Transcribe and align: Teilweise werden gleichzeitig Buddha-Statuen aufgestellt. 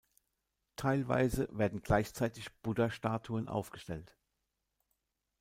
Teilweise 0.77 1.47
werden 1.55 1.83
gleichzeitig 1.83 2.51
Buddha-Statuen 2.63 3.47
aufgestellt. 3.47 4.17